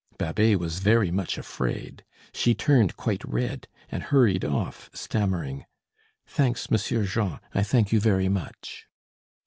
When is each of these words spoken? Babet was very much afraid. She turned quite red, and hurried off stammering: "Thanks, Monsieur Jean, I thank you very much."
Babet 0.17 0.57
was 0.59 0.79
very 0.79 1.11
much 1.11 1.37
afraid. 1.37 2.03
She 2.33 2.55
turned 2.55 2.97
quite 2.97 3.23
red, 3.23 3.67
and 3.87 4.01
hurried 4.01 4.43
off 4.43 4.89
stammering: 4.93 5.65
"Thanks, 6.25 6.71
Monsieur 6.71 7.05
Jean, 7.05 7.39
I 7.53 7.61
thank 7.61 7.91
you 7.91 7.99
very 7.99 8.27
much." 8.27 8.87